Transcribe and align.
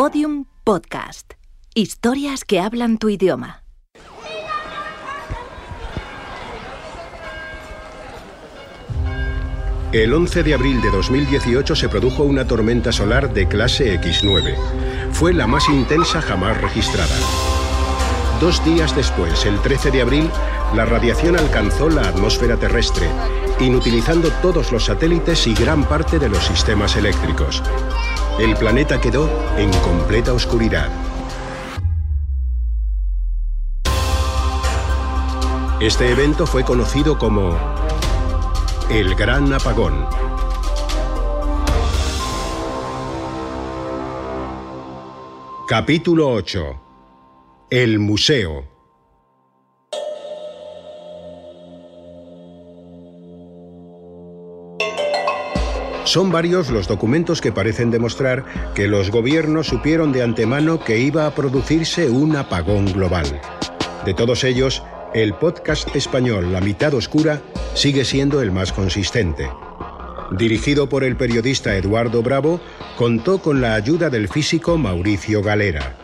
Podium 0.00 0.44
Podcast. 0.62 1.32
Historias 1.74 2.44
que 2.44 2.60
hablan 2.60 2.98
tu 2.98 3.08
idioma. 3.08 3.64
El 9.90 10.14
11 10.14 10.44
de 10.44 10.54
abril 10.54 10.80
de 10.82 10.92
2018 10.92 11.74
se 11.74 11.88
produjo 11.88 12.22
una 12.22 12.46
tormenta 12.46 12.92
solar 12.92 13.34
de 13.34 13.48
clase 13.48 14.00
X9. 14.00 14.54
Fue 15.10 15.34
la 15.34 15.48
más 15.48 15.68
intensa 15.68 16.22
jamás 16.22 16.60
registrada. 16.60 17.16
Dos 18.40 18.64
días 18.64 18.94
después, 18.94 19.46
el 19.46 19.60
13 19.62 19.90
de 19.90 20.02
abril, 20.02 20.30
la 20.76 20.84
radiación 20.84 21.36
alcanzó 21.36 21.88
la 21.88 22.02
atmósfera 22.02 22.56
terrestre, 22.56 23.08
inutilizando 23.58 24.30
todos 24.42 24.70
los 24.70 24.84
satélites 24.84 25.48
y 25.48 25.54
gran 25.54 25.82
parte 25.88 26.20
de 26.20 26.28
los 26.28 26.46
sistemas 26.46 26.94
eléctricos. 26.94 27.64
El 28.38 28.54
planeta 28.54 29.00
quedó 29.00 29.28
en 29.56 29.68
completa 29.80 30.32
oscuridad. 30.32 30.88
Este 35.80 36.12
evento 36.12 36.46
fue 36.46 36.62
conocido 36.62 37.18
como 37.18 37.58
el 38.90 39.16
Gran 39.16 39.52
Apagón. 39.52 40.06
Capítulo 45.66 46.30
8. 46.30 46.80
El 47.70 47.98
Museo. 47.98 48.77
Son 56.08 56.32
varios 56.32 56.70
los 56.70 56.88
documentos 56.88 57.42
que 57.42 57.52
parecen 57.52 57.90
demostrar 57.90 58.42
que 58.74 58.88
los 58.88 59.10
gobiernos 59.10 59.66
supieron 59.66 60.10
de 60.10 60.22
antemano 60.22 60.82
que 60.82 60.98
iba 60.98 61.26
a 61.26 61.34
producirse 61.34 62.08
un 62.08 62.34
apagón 62.34 62.86
global. 62.94 63.26
De 64.06 64.14
todos 64.14 64.42
ellos, 64.42 64.82
el 65.12 65.34
podcast 65.34 65.94
español 65.94 66.50
La 66.50 66.62
mitad 66.62 66.94
oscura 66.94 67.42
sigue 67.74 68.06
siendo 68.06 68.40
el 68.40 68.50
más 68.50 68.72
consistente. 68.72 69.50
Dirigido 70.30 70.88
por 70.88 71.04
el 71.04 71.14
periodista 71.14 71.76
Eduardo 71.76 72.22
Bravo, 72.22 72.58
contó 72.96 73.36
con 73.36 73.60
la 73.60 73.74
ayuda 73.74 74.08
del 74.08 74.28
físico 74.28 74.78
Mauricio 74.78 75.42
Galera. 75.42 75.94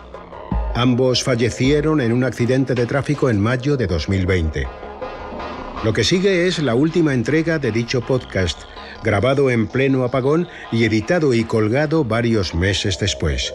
Ambos 0.74 1.24
fallecieron 1.24 2.02
en 2.02 2.12
un 2.12 2.24
accidente 2.24 2.74
de 2.74 2.84
tráfico 2.84 3.30
en 3.30 3.41
mayo 3.41 3.78
de 3.78 3.86
2020. 3.86 4.68
Lo 5.83 5.94
que 5.94 6.05
sigue 6.05 6.46
es 6.46 6.58
la 6.58 6.74
última 6.74 7.14
entrega 7.14 7.58
de 7.58 7.72
dicho 7.72 8.02
podcast, 8.02 8.64
grabado 9.05 9.50
en 9.50 9.69
pleno 9.69 10.02
apagón 10.02 10.48
y 10.72 10.83
editado 10.83 11.34
y 11.34 11.44
colgado 11.44 12.05
varios 12.05 12.55
meses 12.55 12.98
después. 12.98 13.55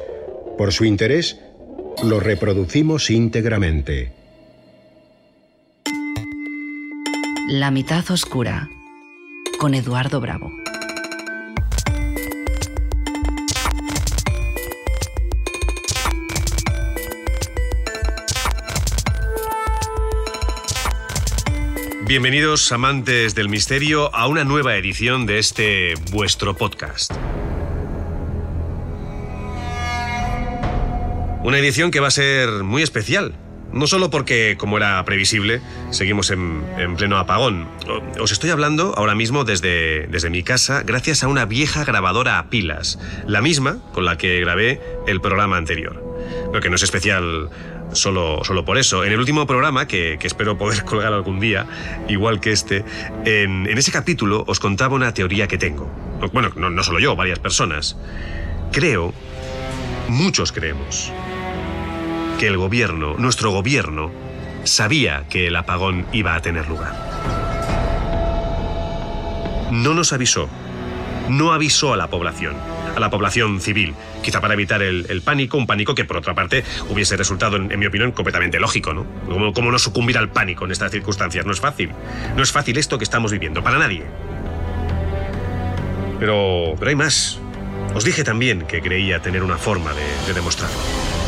Por 0.58 0.72
su 0.72 0.86
interés, 0.86 1.40
lo 2.04 2.22
reproducimos 2.22 3.10
íntegramente. 3.10 4.14
La 7.50 7.72
mitad 7.72 8.10
oscura 8.12 8.70
con 9.60 9.74
Eduardo 9.74 10.22
Bravo. 10.22 10.59
Bienvenidos 22.10 22.72
amantes 22.72 23.36
del 23.36 23.50
misterio 23.50 24.16
a 24.16 24.26
una 24.26 24.44
nueva 24.44 24.76
edición 24.76 25.28
de 25.28 25.38
este 25.38 25.94
vuestro 26.12 26.56
podcast. 26.56 27.14
Una 31.44 31.60
edición 31.60 31.92
que 31.92 32.00
va 32.00 32.08
a 32.08 32.12
ser 32.12 32.64
muy 32.64 32.82
especial, 32.82 33.36
no 33.72 33.86
solo 33.86 34.10
porque, 34.10 34.56
como 34.58 34.78
era 34.78 35.06
previsible, 35.06 35.62
seguimos 35.92 36.32
en, 36.32 36.64
en, 36.80 36.96
pleno 36.96 37.20
apagón. 37.20 37.68
Os 38.20 38.32
estoy 38.32 38.50
hablando 38.50 38.96
ahora 38.98 39.14
mismo 39.14 39.44
desde, 39.44 40.08
desde 40.08 40.32
mi 40.32 40.42
casa 40.42 40.82
gracias 40.82 41.24
a 41.24 41.28
una 41.28 41.46
vieja 41.46 41.86
grabadora 41.86 42.40
a 42.40 42.50
pilas, 42.50 42.98
la 43.28 43.44
misma 43.44 43.78
con 43.94 44.06
la 44.06 44.18
que 44.18 44.40
grabé 44.40 44.82
el 45.06 45.22
programa 45.22 45.58
anterior. 45.58 46.04
Lo 46.52 46.60
que 46.60 46.72
no 46.72 46.76
es 46.76 46.82
especial 46.82 47.52
solo, 47.94 48.44
solo 48.44 48.66
por 48.66 48.78
eso. 48.78 49.04
En 49.04 49.12
el 49.12 49.20
último 49.20 49.46
programa, 49.48 49.88
que, 49.88 50.18
espero 50.22 50.58
poder 50.58 50.84
colgar 50.86 51.14
algún 51.14 51.40
día, 51.40 51.66
igual 52.08 52.40
que 52.40 52.52
este, 52.52 52.84
en, 53.26 53.68
en, 53.68 53.78
ese 53.78 53.92
capítulo 53.92 54.44
os 54.48 54.60
contaba 54.60 54.96
una 54.96 55.14
teoría 55.14 55.48
que 55.48 55.58
tengo. 55.58 55.90
Bueno, 56.34 56.52
no, 56.56 56.70
no 56.70 56.84
solo 56.84 57.00
yo, 57.00 57.16
varias 57.16 57.40
personas. 57.40 57.98
Creo, 58.72 59.14
muchos 60.08 60.52
creemos, 60.52 61.12
que 62.40 62.48
el 62.48 62.58
gobierno, 62.58 63.16
nuestro 63.18 63.52
gobierno, 63.52 64.12
sabía 64.64 65.26
que 65.30 65.48
el 65.48 65.56
apagón 65.56 66.06
iba 66.14 66.36
a 66.36 66.42
tener 66.42 66.68
lugar. 66.68 66.94
No 69.72 69.94
nos 69.94 70.14
avisó, 70.14 70.50
no 71.30 71.54
avisó 71.54 71.94
a 71.94 71.98
la 71.98 72.08
población, 72.08 72.56
a 72.96 73.00
la 73.00 73.10
población 73.10 73.62
civil, 73.62 73.94
quizá 74.22 74.42
para 74.42 74.54
evitar 74.54 74.82
el, 74.82 75.22
pánico, 75.24 75.58
un 75.58 75.68
pánico 75.68 75.96
que 75.96 76.06
por 76.06 76.18
otra 76.18 76.34
parte 76.34 76.64
hubiese 76.90 77.18
resultado, 77.18 77.58
en, 77.58 77.80
mi 77.80 77.86
opinión, 77.86 78.12
completamente 78.12 78.60
lógico, 78.60 78.94
¿no? 78.94 79.06
¿Cómo, 79.28 79.54
¿Cómo, 79.54 79.72
no 79.72 79.80
sucumbir 79.80 80.18
al 80.18 80.30
pánico 80.30 80.66
en 80.66 80.72
estas 80.72 80.92
circunstancias? 80.92 81.46
No 81.46 81.52
es 81.52 81.60
fácil, 81.60 81.92
no 82.36 82.44
es 82.44 82.52
fácil 82.52 82.78
esto 82.78 82.98
que 82.98 83.04
estamos 83.04 83.32
viviendo, 83.32 83.64
para 83.64 83.78
nadie. 83.78 84.04
Pero, 86.20 86.76
pero 86.78 86.90
hay 86.90 86.96
más. 86.96 87.40
Os 87.96 88.04
dije 88.04 88.24
también 88.24 88.68
que 88.68 88.82
creía 88.82 89.22
tener 89.22 89.44
una 89.44 89.58
forma 89.58 89.92
de 89.94 90.34
demostrarlo. 90.34 91.19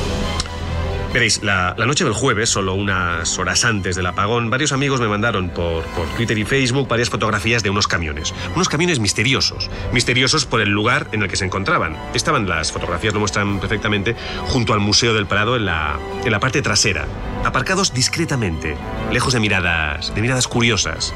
Veréis, 1.14 1.44
la, 1.44 1.76
noche 1.76 2.06
del 2.06 2.14
jueves, 2.14 2.50
solo 2.50 2.74
unas 2.74 3.38
horas 3.38 3.66
antes 3.66 3.98
del 3.98 4.06
apagón, 4.06 4.50
varios 4.50 4.72
amigos 4.72 5.02
me 5.02 5.10
mandaron 5.10 5.50
por, 5.50 5.84
por, 5.88 6.08
Twitter 6.16 6.38
y 6.38 6.46
Facebook 6.46 6.88
varias 6.88 7.10
fotografías 7.10 7.64
de 7.64 7.70
unos 7.70 7.86
camiones. 7.86 8.34
Unos 8.56 8.70
camiones 8.70 9.00
misteriosos. 9.00 9.70
Misteriosos 9.92 10.46
por 10.46 10.62
el 10.62 10.70
lugar 10.70 11.10
en 11.12 11.22
el 11.22 11.28
que 11.28 11.36
se 11.36 11.44
encontraban. 11.44 11.98
Estaban 12.14 12.48
las 12.48 12.72
fotografías, 12.72 13.14
lo 13.14 13.20
muestran 13.20 13.60
perfectamente, 13.60 14.16
junto 14.48 14.74
al 14.74 14.80
Museo 14.80 15.14
del 15.14 15.26
Prado 15.26 15.58
en 15.58 15.66
la, 15.66 16.00
en 16.24 16.32
la 16.32 16.40
parte 16.40 16.62
trasera. 16.62 17.06
Aparcados 17.44 17.94
discretamente, 17.94 18.78
lejos 19.12 19.34
de 19.34 19.42
miradas, 19.42 20.16
de 20.16 20.22
miradas 20.22 20.48
curiosas. 20.48 21.14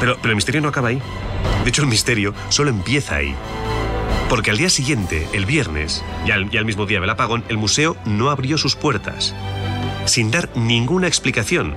Pero, 0.00 0.16
pero 0.16 0.30
el 0.30 0.36
misterio 0.36 0.60
no 0.60 0.68
acaba 0.68 0.88
ahí. 0.88 1.00
De 1.62 1.68
hecho, 1.68 1.82
el 1.82 1.88
misterio 1.88 2.34
solo 2.48 2.70
empieza 2.70 3.14
ahí. 3.14 3.36
Porque 4.30 4.52
al 4.52 4.58
día 4.58 4.70
siguiente, 4.70 5.26
el 5.32 5.44
viernes, 5.44 6.04
y 6.24 6.30
al, 6.30 6.64
mismo 6.64 6.86
día 6.86 7.00
del 7.00 7.10
apagón, 7.10 7.42
el 7.48 7.56
museo 7.56 7.96
no 8.04 8.30
abrió 8.30 8.58
sus 8.58 8.76
puertas, 8.76 9.34
sin 10.04 10.30
dar 10.30 10.48
ninguna 10.54 11.08
explicación. 11.08 11.74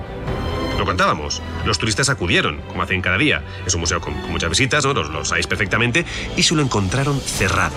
Lo 0.78 0.84
contábamos, 0.84 1.42
los 1.64 1.80
turistas 1.80 2.10
acudieron, 2.10 2.60
como 2.68 2.82
hacen 2.82 3.02
cada 3.02 3.18
día. 3.18 3.42
Es 3.66 3.74
un 3.74 3.80
museo 3.80 4.00
con, 4.00 4.14
muchas 4.30 4.50
visitas, 4.50 4.84
¿no? 4.84 4.94
lo 4.94 5.24
sabéis 5.24 5.48
perfectamente, 5.48 6.04
y 6.36 6.44
se 6.44 6.54
lo 6.54 6.62
encontraron 6.62 7.20
cerrado. 7.20 7.74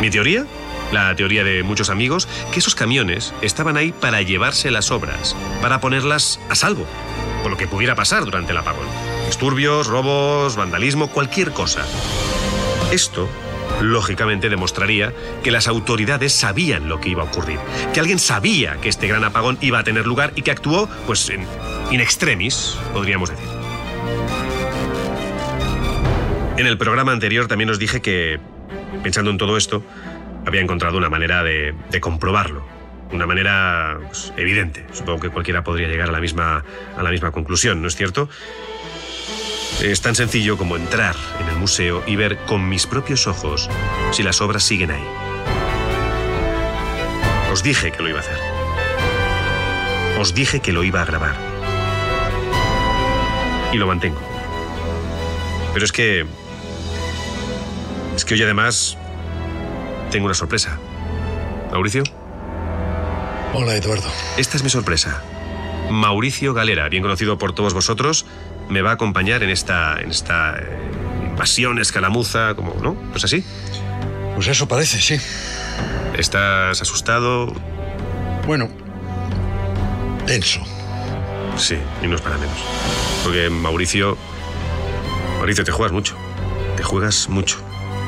¿Mi 0.00 0.08
teoría? 0.08 0.46
La 0.92 1.16
teoría 1.16 1.42
de 1.42 1.64
muchos 1.64 1.90
amigos, 1.90 2.28
que 2.52 2.60
esos 2.60 2.76
camiones 2.76 3.34
estaban 3.42 3.76
ahí 3.76 3.90
para 3.90 4.22
llevarse 4.22 4.70
las 4.70 4.92
obras, 4.92 5.34
para 5.60 5.80
ponerlas 5.80 6.38
a 6.48 6.54
salvo, 6.54 6.86
por 7.42 7.50
lo 7.50 7.56
que 7.56 7.66
pudiera 7.66 7.96
pasar 7.96 8.24
durante 8.24 8.52
el 8.52 8.58
apagón. 8.58 8.86
Disturbios, 9.26 9.88
robos, 9.88 10.54
vandalismo, 10.54 11.08
cualquier 11.08 11.50
cosa. 11.50 11.84
Esto, 12.92 13.26
lógicamente, 13.80 14.50
demostraría 14.50 15.14
que 15.42 15.50
las 15.50 15.66
autoridades 15.66 16.34
sabían 16.34 16.90
lo 16.90 17.00
que 17.00 17.08
iba 17.08 17.22
a 17.22 17.24
ocurrir, 17.24 17.58
que 17.94 18.00
alguien 18.00 18.18
sabía 18.18 18.76
que 18.82 18.90
este 18.90 19.08
gran 19.08 19.24
apagón 19.24 19.56
iba 19.62 19.78
a 19.78 19.82
tener 19.82 20.06
lugar 20.06 20.34
y 20.36 20.42
que 20.42 20.50
actuó, 20.50 20.90
pues, 21.06 21.30
en 21.30 21.46
in 21.90 22.02
extremis, 22.02 22.76
podríamos 22.92 23.30
decir. 23.30 23.46
En 26.58 26.66
el 26.66 26.76
programa 26.76 27.12
anterior 27.12 27.48
también 27.48 27.70
os 27.70 27.78
dije 27.78 28.02
que, 28.02 28.38
pensando 29.02 29.30
en 29.30 29.38
todo 29.38 29.56
esto, 29.56 29.82
había 30.44 30.60
encontrado 30.60 30.98
una 30.98 31.08
manera 31.08 31.42
de, 31.42 31.74
comprobarlo. 32.02 32.62
Una 33.10 33.26
manera 33.26 33.98
pues, 34.06 34.34
evidente. 34.36 34.84
Supongo 34.92 35.20
que 35.20 35.30
cualquiera 35.30 35.64
podría 35.64 35.88
llegar 35.88 36.10
a 36.10 36.12
la, 36.12 36.20
misma, 36.20 36.62
a 36.94 37.02
la 37.02 37.10
misma 37.10 37.30
conclusión, 37.30 37.80
¿no 37.80 37.88
es 37.88 37.96
cierto? 37.96 38.28
Es 39.82 40.00
tan 40.00 40.14
sencillo 40.14 40.56
como 40.56 40.76
entrar 40.76 41.16
en 41.40 41.48
el 41.48 41.56
museo 41.56 42.04
y 42.06 42.14
ver 42.14 42.38
con 42.46 42.68
mis 42.68 42.86
propios 42.86 43.26
ojos 43.26 43.68
si 44.12 44.22
las 44.22 44.40
obras 44.40 44.62
siguen 44.62 44.92
ahí. 44.92 45.04
Os 47.50 47.64
dije 47.64 47.90
que 47.90 48.00
lo 48.00 48.08
iba 48.08 48.20
a 48.20 48.22
hacer. 48.22 48.38
Os 50.20 50.34
dije 50.34 50.60
que 50.60 50.72
lo 50.72 50.84
iba 50.84 51.02
a 51.02 51.04
grabar. 51.04 51.34
Y 53.72 53.76
lo 53.76 53.88
mantengo. 53.88 54.20
Pero 55.74 55.84
es 55.84 55.90
que... 55.90 56.26
Es 58.14 58.24
que 58.24 58.34
hoy 58.34 58.42
además 58.44 58.96
tengo 60.12 60.26
una 60.26 60.34
sorpresa. 60.34 60.78
Mauricio. 61.72 62.04
Hola, 63.52 63.74
Eduardo. 63.74 64.08
Esta 64.36 64.56
es 64.56 64.62
mi 64.62 64.70
sorpresa. 64.70 65.24
Mauricio 65.90 66.54
Galera, 66.54 66.88
bien 66.88 67.02
conocido 67.02 67.36
por 67.36 67.52
todos 67.52 67.74
vosotros, 67.74 68.24
me 68.72 68.82
va 68.82 68.90
a 68.90 68.94
acompañar 68.94 69.42
en 69.42 69.50
esta, 69.50 70.00
en 70.00 70.10
esta 70.10 70.56
eh, 70.58 70.66
invasión 71.30 71.78
escalamuza, 71.78 72.54
como, 72.54 72.74
¿no? 72.82 72.94
¿No 72.94 73.16
es 73.16 73.24
así? 73.24 73.44
Pues 74.34 74.48
eso 74.48 74.66
parece, 74.66 75.00
sí. 75.00 75.20
¿Estás 76.18 76.80
asustado? 76.80 77.52
Bueno, 78.46 78.68
tenso. 80.26 80.60
Sí, 81.56 81.76
y 82.02 82.06
no 82.06 82.16
es 82.16 82.22
para 82.22 82.38
menos. 82.38 82.56
Porque 83.22 83.50
Mauricio... 83.50 84.16
Mauricio, 85.36 85.64
te 85.64 85.72
juegas 85.72 85.92
mucho. 85.92 86.16
Te 86.76 86.82
juegas 86.82 87.28
mucho. 87.28 87.58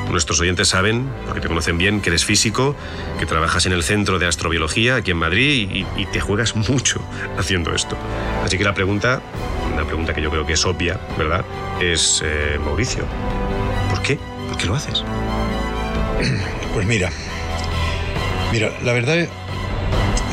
Nuestros 0.09 0.39
oyentes 0.39 0.67
saben, 0.67 1.09
porque 1.25 1.41
te 1.41 1.47
conocen 1.47 1.77
bien, 1.77 2.01
que 2.01 2.09
eres 2.09 2.25
físico, 2.25 2.75
que 3.19 3.25
trabajas 3.25 3.65
en 3.65 3.71
el 3.71 3.83
Centro 3.83 4.19
de 4.19 4.27
Astrobiología 4.27 4.95
aquí 4.95 5.11
en 5.11 5.17
Madrid 5.17 5.69
y, 5.71 6.01
y 6.01 6.05
te 6.05 6.19
juegas 6.19 6.55
mucho 6.55 7.01
haciendo 7.37 7.73
esto. 7.73 7.97
Así 8.43 8.57
que 8.57 8.63
la 8.63 8.73
pregunta, 8.73 9.21
una 9.75 9.85
pregunta 9.85 10.13
que 10.13 10.21
yo 10.21 10.29
creo 10.31 10.45
que 10.45 10.53
es 10.53 10.65
obvia, 10.65 10.99
¿verdad? 11.17 11.43
Es, 11.81 12.21
eh, 12.25 12.57
Mauricio, 12.63 13.03
¿por 13.89 14.01
qué? 14.01 14.17
¿Por 14.47 14.57
qué 14.57 14.65
lo 14.65 14.75
haces? 14.75 15.03
Pues 16.73 16.85
mira, 16.85 17.09
mira, 18.51 18.69
la 18.83 18.91
verdad 18.91 19.17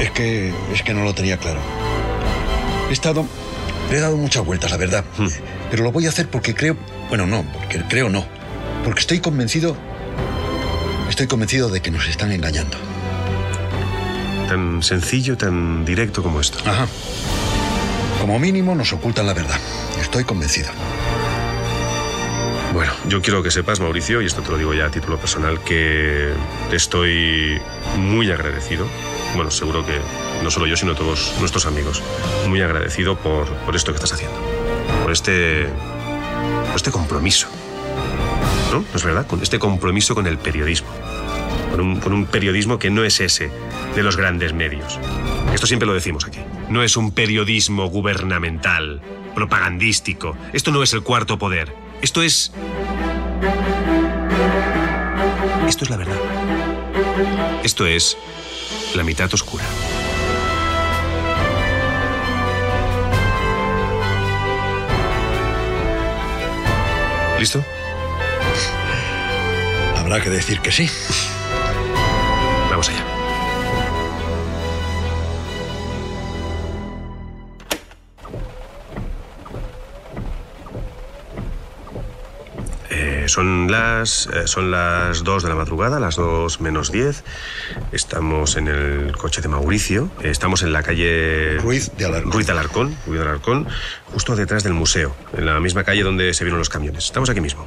es 0.01 0.11
que 0.11 0.53
es 0.75 0.83
que 0.83 0.93
no 0.93 1.05
lo 1.05 1.15
tenía 1.15 1.37
claro. 1.37 1.61
He 2.91 2.93
estado, 2.93 3.25
le 3.93 3.99
he 3.99 4.01
dado 4.01 4.17
muchas 4.17 4.45
vueltas, 4.45 4.73
la 4.73 4.77
verdad, 4.77 5.05
Hmm. 5.19 5.29
pero 5.71 5.85
lo 5.85 5.93
voy 5.93 6.07
a 6.07 6.09
hacer 6.09 6.29
porque 6.29 6.53
creo, 6.53 6.77
bueno, 7.09 7.27
no, 7.29 7.45
porque 7.53 7.81
creo 7.89 8.09
no, 8.11 8.25
porque 8.85 8.99
estoy 8.99 9.21
convencido, 9.21 9.77
estoy 11.09 11.29
convencido 11.29 11.69
de 11.69 11.81
que 11.81 11.93
nos 11.93 12.09
están 12.09 12.33
engañando. 12.33 12.77
Tan 14.49 14.83
sencillo, 14.83 15.37
tan 15.37 15.85
directo 15.85 16.25
como 16.25 16.41
esto. 16.41 16.59
Ajá. 16.69 16.89
Como 18.23 18.39
mínimo 18.39 18.77
nos 18.77 18.93
ocultan 18.93 19.27
la 19.27 19.35
verdad. 19.35 19.59
Estoy 20.01 20.23
convencido. 20.23 20.71
Bueno, 22.73 22.93
yo 23.09 23.21
quiero 23.21 23.43
que 23.43 23.51
sepas, 23.51 23.81
Mauricio, 23.81 24.23
y 24.23 24.27
esto 24.27 24.43
te 24.43 24.53
lo 24.53 24.59
digo 24.59 24.73
ya 24.75 24.87
a 24.87 24.91
título 24.93 25.19
personal, 25.19 25.59
que 25.65 26.33
estoy 26.71 27.61
muy 27.97 28.31
agradecido. 28.31 28.87
Bueno, 29.35 29.51
seguro 29.51 29.85
que 29.85 29.99
no 30.41 30.53
solo 30.53 30.69
yo, 30.69 30.77
sino 30.77 30.95
todos 30.95 31.35
nuestros 31.41 31.67
amigos. 31.67 32.01
Muy 32.47 32.63
agradecido 32.63 33.17
por, 33.17 33.49
por 33.49 33.75
esto 33.75 33.91
que 33.91 33.97
estás 33.97 34.13
haciendo. 34.13 34.39
Por 35.03 35.11
este. 35.11 35.67
por 36.69 36.77
este 36.77 36.93
compromiso. 36.93 37.49
¿No? 38.71 38.83
¿No 38.83 38.97
es 38.97 39.03
verdad? 39.03 39.27
Con 39.27 39.43
este 39.43 39.59
compromiso 39.59 40.15
con 40.15 40.29
el 40.29 40.39
periodismo. 40.39 40.91
Con 41.73 41.81
un, 41.81 41.99
con 41.99 42.13
un 42.13 42.27
periodismo 42.27 42.79
que 42.79 42.89
no 42.89 43.03
es 43.03 43.19
ese 43.19 43.51
de 43.97 44.03
los 44.05 44.17
grandes 44.17 44.53
medios. 44.53 45.01
Esto 45.53 45.67
siempre 45.67 45.89
lo 45.89 45.95
decimos 45.95 46.25
aquí. 46.25 46.39
No 46.73 46.83
es 46.83 46.97
un 46.97 47.11
periodismo 47.11 47.85
gubernamental, 47.91 49.03
propagandístico. 49.35 50.39
Esto 50.55 50.71
no 50.71 50.83
es 50.83 50.95
el 50.95 51.03
cuarto 51.03 51.39
poder. 51.39 51.77
Esto 52.01 52.23
es... 52.23 52.51
Esto 55.69 55.85
es 55.85 55.91
la 55.91 55.99
verdad. 55.99 56.17
Esto 57.63 57.85
es 57.85 58.17
la 58.95 59.05
mitad 59.05 59.31
oscura. 59.35 59.65
¿Listo? 67.39 67.63
Habrá 69.99 70.23
que 70.23 70.31
decir 70.31 70.61
que 70.61 70.73
sí. 70.73 70.89
Son 83.33 83.71
las 83.71 84.27
eh, 84.27 84.47
son 84.47 84.71
las 84.71 85.25
2 85.25 85.43
de 85.43 85.49
la 85.49 85.55
madrugada, 85.55 85.99
las 85.99 86.17
2 86.17 86.61
menos 86.61 86.93
10. 86.93 87.25
Estamos 87.91 88.57
en 88.57 88.69
el 88.69 89.17
coche 89.17 89.41
de 89.41 89.49
Mauricio. 89.49 90.11
Estamos 90.23 90.63
en 90.63 90.73
la 90.73 90.83
calle 90.83 91.57
Ruiz 91.63 91.91
de 91.97 92.05
Alarcón. 92.05 92.33
Ruiz 92.33 92.47
de 92.47 92.53
Alarcón, 92.53 92.97
Ruiz 93.07 93.19
de 93.19 93.27
Alarcón, 93.27 93.69
justo 94.13 94.37
detrás 94.37 94.65
del 94.65 94.75
museo, 94.75 95.17
en 95.33 95.47
la 95.47 95.59
misma 95.61 95.83
calle 95.83 96.03
donde 96.03 96.35
se 96.35 96.45
vieron 96.45 96.59
los 96.59 96.69
camiones. 96.69 97.07
Estamos 97.07 97.31
aquí 97.31 97.41
mismo. 97.41 97.67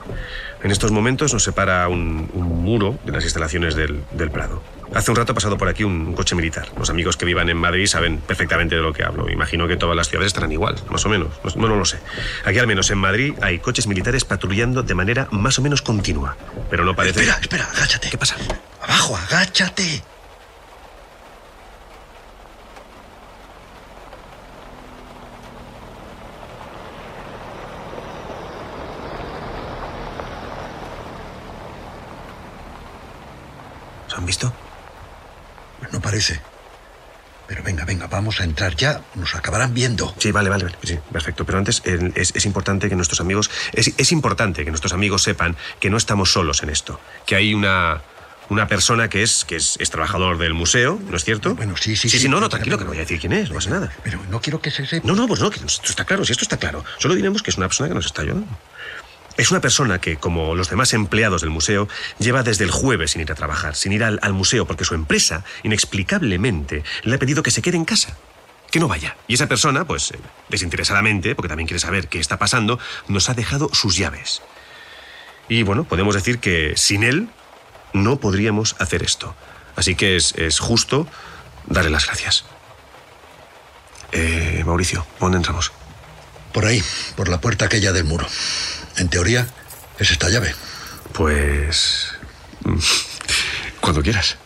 En 0.65 0.71
estos 0.71 0.89
momentos 0.89 1.31
nos 1.31 1.43
separa 1.43 1.87
un, 1.89 2.27
un 2.33 2.63
muro 2.63 2.97
de 3.05 3.11
las 3.11 3.23
instalaciones 3.23 3.75
del, 3.75 4.03
del 4.13 4.31
Prado. 4.31 4.63
Hace 4.95 5.11
un 5.11 5.15
rato 5.15 5.33
ha 5.33 5.35
pasado 5.35 5.59
por 5.59 5.67
aquí 5.67 5.83
un, 5.83 6.07
un 6.07 6.15
coche 6.15 6.33
militar. 6.33 6.69
Los 6.75 6.89
amigos 6.89 7.17
que 7.17 7.25
vivan 7.25 7.49
en 7.49 7.57
Madrid 7.57 7.85
saben 7.85 8.17
perfectamente 8.17 8.73
de 8.75 8.81
lo 8.81 8.91
que 8.91 9.03
hablo. 9.03 9.29
Imagino 9.29 9.67
que 9.67 9.77
todas 9.77 9.95
las 9.95 10.09
ciudades 10.09 10.29
estarán 10.29 10.51
igual, 10.51 10.73
más 10.89 11.05
o 11.05 11.09
menos. 11.09 11.29
No, 11.43 11.61
no, 11.61 11.67
no 11.67 11.75
lo 11.75 11.85
sé. 11.85 11.99
Aquí 12.45 12.57
al 12.57 12.65
menos 12.65 12.89
en 12.89 12.97
Madrid 12.97 13.35
hay 13.43 13.59
coches 13.59 13.85
militares 13.85 14.25
patrullando 14.25 14.81
de 14.81 14.95
manera 14.95 15.27
más 15.29 15.59
o 15.59 15.61
menos 15.61 15.83
continua. 15.83 16.35
Pero 16.71 16.83
no 16.83 16.95
parece... 16.95 17.19
Espera, 17.19 17.37
espera, 17.39 17.69
agáchate. 17.71 18.09
¿Qué 18.09 18.17
pasa? 18.17 18.35
Abajo, 18.81 19.15
agáchate. 19.17 20.01
Han 34.25 34.27
visto? 34.27 34.51
Pues 35.79 35.93
no 35.93 36.01
parece. 36.01 36.39
Pero 37.47 37.61
venga, 37.61 37.85
venga, 37.85 38.07
vamos 38.07 38.41
a 38.41 38.43
entrar 38.43 38.75
ya. 38.75 39.01
Nos 39.13 39.35
acabarán 39.35 39.73
viendo. 39.75 40.15
Sí, 40.17 40.31
vale, 40.31 40.49
vale, 40.49 40.63
vale. 40.63 40.77
Sí, 40.83 40.97
perfecto. 41.11 41.45
Pero 41.45 41.59
antes 41.59 41.83
eh, 41.85 42.11
es, 42.15 42.31
es 42.35 42.45
importante 42.47 42.89
que 42.89 42.95
nuestros 42.95 43.19
amigos. 43.21 43.51
Es, 43.73 43.93
es 43.95 44.11
importante 44.11 44.65
que 44.65 44.71
nuestros 44.71 44.93
amigos 44.93 45.21
sepan 45.21 45.55
que 45.79 45.91
no 45.91 45.97
estamos 45.97 46.31
solos 46.31 46.63
en 46.63 46.69
esto. 46.69 46.99
Que 47.25 47.35
hay 47.35 47.53
una. 47.53 48.01
Una 48.47 48.67
persona 48.67 49.09
que 49.09 49.23
es 49.23 49.43
que 49.43 49.55
es, 49.55 49.75
es 49.79 49.89
trabajador 49.89 50.37
del 50.37 50.53
museo, 50.53 50.99
¿no 51.09 51.17
es 51.17 51.23
cierto? 51.23 51.55
Bueno, 51.55 51.75
sí, 51.77 51.95
sí, 51.95 52.09
Sí, 52.09 52.17
sí. 52.17 52.23
sí, 52.25 52.29
no, 52.29 52.39
no, 52.39 52.47
tranquilo, 52.47 52.77
que 52.77 52.83
no 52.83 52.91
voy 52.91 52.97
a 52.97 53.01
decir 53.01 53.19
quién 53.19 53.33
es, 53.33 53.49
no 53.49 53.55
pasa 53.55 53.71
nada. 53.71 53.91
Pero 54.03 54.19
no 54.29 54.39
quiero 54.39 54.61
que 54.61 54.69
se 54.69 54.85
sepa. 54.85 55.07
No, 55.07 55.15
no, 55.15 55.27
pues 55.27 55.39
no, 55.39 55.49
que 55.49 55.57
esto 55.65 55.89
está 55.89 56.05
claro, 56.05 56.23
si 56.23 56.31
esto 56.31 56.43
está 56.43 56.57
claro. 56.57 56.85
Solo 56.99 57.15
diremos 57.15 57.41
que 57.41 57.49
es 57.49 57.57
una 57.57 57.67
persona 57.67 57.89
que 57.89 57.95
nos 57.95 58.05
está 58.05 58.21
ayudando. 58.21 58.45
Es 59.37 59.51
una 59.51 59.59
persona 59.59 59.99
que, 59.99 60.15
como 60.15 60.55
los 60.55 60.69
demás 60.69 60.93
empleados 60.93 61.41
del 61.41 61.49
museo, 61.49 61.89
lleva 62.19 62.43
desde 62.43 62.63
el 62.63 62.71
jueves 62.71 63.11
sin 63.11 63.21
ir 63.21 63.31
a 63.31 63.35
trabajar, 63.35 63.75
sin 63.75 63.91
ir 63.91 64.03
al, 64.03 64.33
museo, 64.33 64.65
porque 64.65 64.85
su 64.85 64.95
empresa, 64.95 65.43
inexplicablemente, 65.63 66.83
le 67.03 67.15
ha 67.15 67.19
pedido 67.19 67.43
que 67.43 67.51
se 67.51 67.61
quede 67.61 67.75
en 67.75 67.85
casa. 67.85 68.15
Que 68.71 68.79
no 68.79 68.87
vaya. 68.87 69.17
Y 69.27 69.33
esa 69.33 69.47
persona, 69.47 69.85
pues, 69.85 70.11
eh, 70.11 70.19
desinteresadamente, 70.49 71.35
porque 71.35 71.49
también 71.49 71.67
quiere 71.67 71.79
saber 71.79 72.07
qué 72.07 72.19
está 72.19 72.37
pasando, 72.39 72.79
nos 73.07 73.29
ha 73.29 73.33
dejado 73.33 73.69
sus 73.73 73.97
llaves. 73.97 74.41
Y 75.49 75.63
bueno, 75.63 75.83
podemos 75.83 76.15
decir 76.15 76.39
que 76.39 76.73
sin 76.77 77.03
él 77.03 77.29
no 77.93 78.19
podríamos 78.19 78.75
hacer 78.79 79.03
esto. 79.03 79.35
Así 79.75 79.95
que 79.95 80.15
es, 80.15 80.33
es 80.35 80.59
justo 80.59 81.07
darle 81.67 81.89
las 81.89 82.05
gracias. 82.05 82.45
Eh, 84.11 84.63
Mauricio, 84.65 85.05
¿dónde 85.19 85.37
entramos? 85.37 85.71
Por 86.55 86.65
ahí, 86.65 86.81
por 87.17 87.27
la 87.27 87.41
puerta 87.41 87.65
aquella 87.65 87.91
del 87.91 88.05
muro. 88.05 88.25
En 88.95 89.09
teoría, 89.09 89.45
es 89.99 90.09
esta 90.09 90.29
llave. 90.29 90.55
Pues... 91.11 92.07
mm, 92.63 92.79
Cuando 93.81 94.01
quieras. 94.01 94.37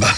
Va. 0.00 0.14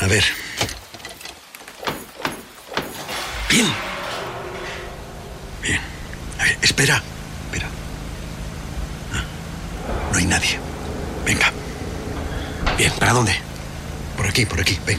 A 0.00 0.06
ver. 0.08 0.24
Bien. 3.48 3.66
Bien. 3.66 3.89
Espera. 6.80 7.02
Espera. 7.44 7.68
Ah, 9.12 9.22
No 10.12 10.18
hay 10.18 10.24
nadie. 10.24 10.58
Venga. 11.26 11.52
Bien, 12.78 12.90
¿para 12.98 13.12
dónde? 13.12 13.34
Por 14.16 14.26
aquí, 14.26 14.46
por 14.46 14.58
aquí, 14.60 14.78
ven. 14.86 14.98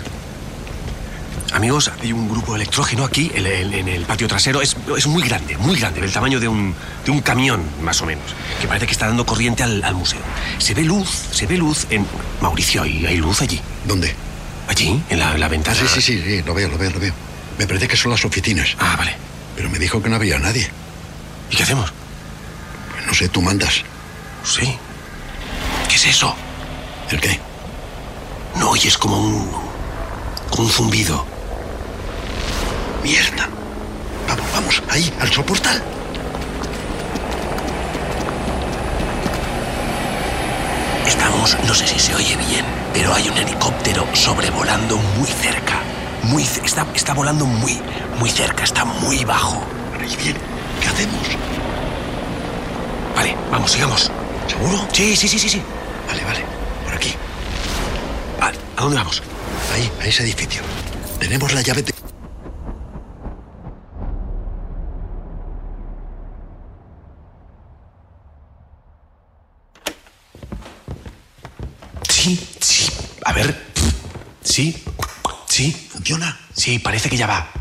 Amigos, 1.54 1.92
hay 2.00 2.14
un 2.14 2.30
grupo 2.30 2.56
electrógeno 2.56 3.04
aquí, 3.04 3.32
en 3.34 3.48
el, 3.48 3.74
en 3.74 3.88
el 3.88 4.04
patio 4.06 4.28
trasero. 4.28 4.62
Es, 4.62 4.78
es 4.96 5.08
muy 5.08 5.24
grande, 5.24 5.58
muy 5.58 5.76
grande, 5.80 6.02
del 6.02 6.12
tamaño 6.12 6.40
de 6.40 6.48
un, 6.48 6.76
de 7.04 7.12
un 7.12 7.22
camión, 7.22 7.64
más 7.82 8.00
o 8.02 8.06
menos, 8.06 8.26
que 8.62 8.68
parece 8.68 8.86
que 8.86 8.92
está 8.92 9.08
dando 9.08 9.26
corriente 9.26 9.64
al, 9.64 9.84
al 9.84 9.96
museo. 9.96 10.22
Se 10.60 10.76
ve 10.76 10.84
luz, 10.84 11.10
se 11.32 11.48
ve 11.48 11.58
luz 11.58 11.88
en... 11.90 12.06
Mauricio, 12.42 12.84
¿hay, 12.84 13.06
hay 13.08 13.18
luz 13.18 13.42
allí? 13.42 13.60
¿Dónde? 13.86 14.14
Allí, 14.68 15.02
en 15.10 15.18
la, 15.20 15.36
la 15.38 15.48
ventana. 15.48 15.76
Sí, 15.76 15.88
sí, 15.88 16.02
sí, 16.02 16.22
sí, 16.24 16.44
lo 16.44 16.54
veo, 16.54 16.70
lo 16.70 16.78
veo, 16.78 16.92
lo 16.92 17.00
veo. 17.00 17.14
Me 17.58 17.66
parece 17.66 17.88
que 17.88 17.98
son 17.98 18.12
las 18.12 18.24
oficinas. 18.24 18.76
Ah, 18.80 18.96
vale. 18.98 19.16
Pero 19.56 19.70
me 19.72 19.80
dijo 19.80 20.02
que 20.02 20.10
no 20.10 20.16
había 20.18 20.38
nadie. 20.38 20.70
¿Y 21.52 21.56
qué 21.56 21.64
hacemos? 21.64 21.92
No 23.06 23.14
sé, 23.14 23.28
tú 23.28 23.42
mandas. 23.42 23.84
Sí. 24.46 24.78
¿Qué 25.90 25.96
es 25.96 26.06
eso? 26.06 26.34
¿El 27.10 27.20
qué? 27.20 27.40
No 28.56 28.70
oyes 28.70 28.98
como 28.98 29.18
un... 29.18 29.52
como 30.50 30.64
un 30.64 30.70
zumbido. 30.70 31.26
Mierda. 33.04 33.50
Vamos, 34.30 34.46
vamos, 34.54 34.84
ahí, 34.90 35.14
al 35.20 35.30
soportal. 35.30 35.84
Estamos, 41.06 41.58
no 41.68 41.74
sé 41.74 41.86
si 41.86 42.00
se 42.00 42.16
oye 42.16 42.38
bien, 42.38 42.66
pero 42.94 43.14
hay 43.14 43.28
un 43.28 43.38
helicóptero 43.38 44.08
sobrevolando 44.14 44.98
muy 45.18 45.28
cerca. 45.28 45.82
Muy, 46.24 46.44
está, 46.44 46.88
está 46.96 47.14
volando 47.14 47.46
muy, 47.46 47.82
muy 48.20 48.30
cerca, 48.30 48.64
está 48.64 48.86
muy 48.86 49.26
bajo. 49.26 49.62
¿Y 50.10 50.16
bien? 50.16 50.51
¿Qué 50.82 50.88
hacemos? 50.88 51.28
Vale, 53.16 53.36
vamos, 53.52 53.72
sigamos. 53.72 54.12
¿Seguro? 54.48 54.88
Sí, 54.92 55.16
sí, 55.16 55.28
sí, 55.28 55.40
sí, 55.40 55.50
sí. 55.50 55.62
Vale, 56.08 56.24
vale. 56.24 56.44
Por 56.84 56.94
aquí. 56.96 57.14
Vale, 58.40 58.58
¿a 58.76 58.82
dónde 58.82 58.98
vamos? 58.98 59.22
Ahí, 59.74 59.92
a 60.02 60.06
ese 60.08 60.24
edificio. 60.24 60.62
Tenemos 61.20 61.54
la 61.54 61.62
llave 61.62 61.84
de... 61.84 61.94
Sí, 72.10 72.48
sí. 72.60 72.92
A 73.26 73.34
ver. 73.34 73.72
Sí, 74.44 74.84
sí. 75.48 75.90
¿Funciona? 75.92 76.40
Sí, 76.54 76.80
parece 76.80 77.10
que 77.10 77.18
ya 77.18 77.28
va. 77.28 77.61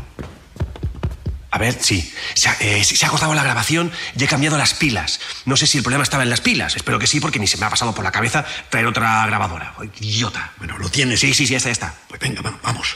A 1.53 1.57
ver, 1.57 1.77
sí. 1.81 2.13
Se 2.33 2.47
ha, 2.49 2.55
eh, 2.61 2.83
se 2.83 3.05
ha 3.05 3.09
cortado 3.09 3.33
la 3.33 3.43
grabación 3.43 3.91
y 4.17 4.23
he 4.23 4.27
cambiado 4.27 4.57
las 4.57 4.73
pilas. 4.73 5.19
No 5.45 5.57
sé 5.57 5.67
si 5.67 5.77
el 5.77 5.83
problema 5.83 6.03
estaba 6.03 6.23
en 6.23 6.29
las 6.29 6.39
pilas. 6.41 6.75
Espero 6.77 6.97
que 6.97 7.07
sí, 7.07 7.19
porque 7.19 7.39
ni 7.39 7.47
se 7.47 7.57
me 7.57 7.65
ha 7.65 7.69
pasado 7.69 7.93
por 7.93 8.03
la 8.05 8.11
cabeza 8.11 8.45
traer 8.69 8.87
otra 8.87 9.25
grabadora. 9.27 9.73
Idiota. 9.99 10.53
Bueno, 10.57 10.77
lo 10.77 10.89
tienes. 10.89 11.19
Sí, 11.19 11.33
sí, 11.33 11.45
sí, 11.45 11.53
ya 11.59 11.69
está. 11.69 11.93
Pues 12.07 12.21
venga, 12.21 12.41
va- 12.41 12.57
vamos. 12.63 12.95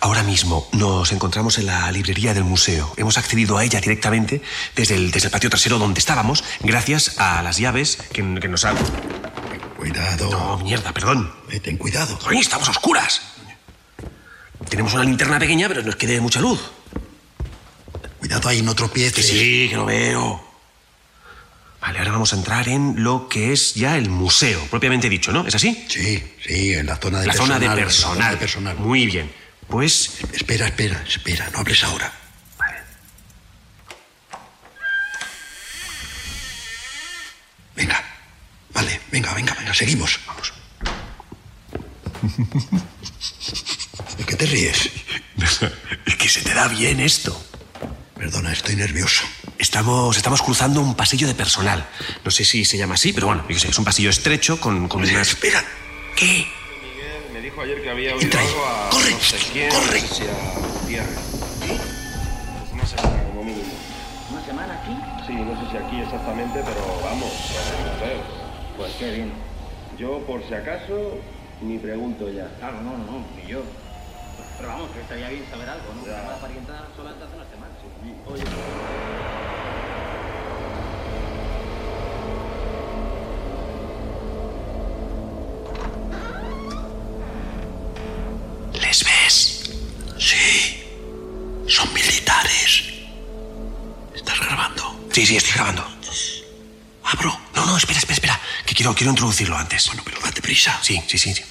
Ahora 0.00 0.22
mismo 0.22 0.68
nos 0.72 1.10
encontramos 1.12 1.58
en 1.58 1.66
la 1.66 1.90
librería 1.92 2.32
del 2.34 2.44
museo. 2.44 2.92
Hemos 2.96 3.18
accedido 3.18 3.58
a 3.58 3.64
ella 3.64 3.80
directamente 3.80 4.42
desde 4.74 4.94
el, 4.94 5.10
desde 5.10 5.26
el 5.28 5.32
patio 5.32 5.50
trasero 5.50 5.78
donde 5.78 5.98
estábamos, 6.00 6.44
gracias 6.60 7.18
a 7.18 7.42
las 7.42 7.56
llaves 7.58 7.98
que, 8.12 8.22
que 8.40 8.48
nos 8.48 8.64
han... 8.64 8.76
Cuidado. 9.76 10.30
No, 10.30 10.58
mierda, 10.58 10.92
perdón. 10.92 11.32
Eh, 11.50 11.60
ten 11.60 11.76
cuidado. 11.76 12.18
Ay, 12.26 12.38
estamos 12.38 12.68
a 12.68 12.70
oscuras. 12.72 13.20
Tenemos 14.68 14.94
una 14.94 15.04
linterna 15.04 15.38
pequeña, 15.38 15.68
pero 15.68 15.82
nos 15.82 15.96
quede 15.96 16.20
mucha 16.20 16.40
luz. 16.40 16.60
Cuidado 18.26 18.48
ahí, 18.48 18.60
no 18.60 18.74
tropieces. 18.74 19.24
Sí, 19.24 19.68
que 19.70 19.76
lo 19.76 19.84
veo. 19.86 20.44
Vale, 21.80 22.00
ahora 22.00 22.10
vamos 22.10 22.32
a 22.32 22.36
entrar 22.36 22.68
en 22.68 23.04
lo 23.04 23.28
que 23.28 23.52
es 23.52 23.74
ya 23.74 23.96
el 23.96 24.10
museo, 24.10 24.60
propiamente 24.68 25.08
dicho, 25.08 25.30
¿no? 25.30 25.46
¿Es 25.46 25.54
así? 25.54 25.86
Sí, 25.88 26.24
sí, 26.44 26.72
en 26.74 26.86
la 26.86 26.96
zona 26.96 27.20
de 27.20 27.26
la 27.28 27.32
personal. 27.34 27.58
zona 27.58 27.58
de 27.60 27.66
en 27.66 27.70
la 27.70 27.76
personal. 27.76 28.16
zona 28.16 28.30
de 28.32 28.36
personal. 28.36 28.76
Muy 28.78 29.06
bien. 29.06 29.32
Pues 29.68 30.10
Espera, 30.32 30.66
espera, 30.66 31.00
espera. 31.06 31.48
No 31.52 31.60
hables 31.60 31.84
ahora. 31.84 32.12
Venga. 37.76 38.02
Vale, 38.70 39.00
venga, 39.12 39.32
venga, 39.34 39.54
venga. 39.54 39.72
Seguimos. 39.72 40.18
Vamos. 40.26 40.52
¿De 44.18 44.24
qué 44.24 44.34
te 44.34 44.46
ríes? 44.46 44.90
es 46.06 46.16
que 46.16 46.28
se 46.28 46.40
te 46.42 46.54
da 46.54 46.66
bien 46.66 46.98
esto. 46.98 47.40
Perdona, 48.26 48.50
estoy 48.50 48.74
nervioso. 48.74 49.22
Estamos, 49.56 50.16
estamos 50.16 50.42
cruzando 50.42 50.80
un 50.80 50.96
pasillo 50.96 51.28
de 51.28 51.34
personal. 51.36 51.88
No 52.24 52.32
sé 52.32 52.44
si 52.44 52.64
se 52.64 52.76
llama 52.76 52.94
así, 52.94 53.12
pero 53.12 53.28
bueno, 53.28 53.42
yo 53.42 53.54
qué 53.54 53.60
sé, 53.60 53.68
es 53.68 53.78
un 53.78 53.84
pasillo 53.84 54.10
estrecho 54.10 54.58
con, 54.58 54.88
con 54.88 55.02
unas... 55.02 55.28
Espera. 55.28 55.62
¿Qué? 56.16 56.44
Miguel 56.82 57.22
me 57.32 57.40
dijo 57.40 57.60
ayer 57.60 57.80
que 57.80 57.88
había 57.88 58.16
oído 58.16 58.22
Entra 58.22 58.40
ahí. 58.40 58.48
algo 58.48 58.66
a 58.66 58.90
Corre, 58.90 59.10
no 59.12 59.20
sé 59.20 59.36
quién, 59.52 59.70
corre. 59.70 60.02
no 60.02 60.08
sé 60.08 60.14
si 60.16 60.22
a 60.24 60.86
Pierre. 60.88 61.08
Pues 61.60 62.72
una 62.72 62.84
semana 62.84 63.22
como 63.28 63.44
mínimo. 63.44 63.72
¿Una 64.32 64.44
semana 64.44 64.74
aquí? 64.74 64.96
Sí, 65.28 65.32
no 65.32 65.60
sé 65.60 65.70
si 65.70 65.76
aquí 65.76 66.00
exactamente, 66.00 66.62
pero 66.66 67.00
vamos. 67.04 67.32
Pues 68.76 68.92
qué 68.98 69.10
bien. 69.12 69.32
Yo, 70.00 70.18
por 70.26 70.42
si 70.48 70.52
acaso, 70.52 71.16
ni 71.62 71.78
pregunto 71.78 72.28
ya. 72.32 72.48
Claro, 72.58 72.80
no, 72.82 72.90
no, 72.90 73.04
no, 73.04 73.26
ni 73.36 73.52
yo. 73.52 73.62
Pero 74.56 74.68
vamos, 74.68 74.90
que 74.90 75.00
estaría 75.00 75.28
bien 75.28 75.46
saber 75.50 75.68
algo, 75.68 75.92
¿no? 75.94 76.06
Ya. 76.06 76.22
Una 76.26 76.36
parienta 76.36 76.86
solamente 76.96 77.24
hace 77.24 77.36
una 77.36 77.50
semana. 77.50 77.74
Sí. 78.02 78.14
Oye, 78.26 78.44
¿Les 88.80 89.04
ves? 89.04 89.70
Sí. 90.18 90.82
Son 91.68 91.92
militares. 91.92 92.84
¿Estás 94.14 94.40
grabando? 94.40 95.00
Sí, 95.12 95.26
sí, 95.26 95.36
estoy 95.36 95.52
grabando. 95.54 95.84
Abro. 97.02 97.38
No, 97.54 97.66
no, 97.66 97.76
espera, 97.76 97.98
espera, 97.98 98.14
espera, 98.14 98.40
que 98.64 98.74
quiero, 98.74 98.94
quiero 98.94 99.10
introducirlo 99.10 99.56
antes. 99.56 99.86
Bueno, 99.86 100.02
pero 100.04 100.20
date 100.20 100.40
prisa. 100.40 100.78
Sí, 100.82 101.02
sí, 101.06 101.18
sí. 101.18 101.34
sí. 101.34 101.42